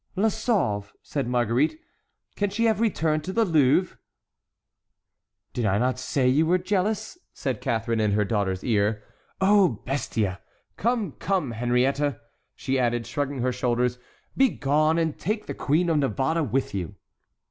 "La 0.15 0.29
Sauve," 0.29 0.93
said 1.03 1.27
Marguerite; 1.27 1.79
"can 2.35 2.49
she 2.49 2.65
have 2.65 2.81
returned 2.81 3.23
to 3.23 3.31
the 3.31 3.45
Louvre?" 3.45 3.99
"Did 5.53 5.67
I 5.67 5.77
not 5.77 5.99
say 5.99 6.27
you 6.27 6.47
were 6.47 6.57
jealous?" 6.57 7.19
said 7.35 7.61
Catharine, 7.61 7.99
in 7.99 8.13
her 8.13 8.25
daughter's 8.25 8.63
ear. 8.63 9.03
"Oh, 9.39 9.83
bestia! 9.85 10.41
Come, 10.75 11.11
come, 11.19 11.51
Henriette," 11.51 12.19
she 12.55 12.79
added, 12.79 13.05
shrugging 13.05 13.43
her 13.43 13.51
shoulders, 13.51 13.99
"begone, 14.35 14.97
and 14.97 15.19
take 15.19 15.45
the 15.45 15.53
Queen 15.53 15.87
of 15.87 15.99
Navarre 15.99 16.41
with 16.43 16.73
you." 16.73 16.95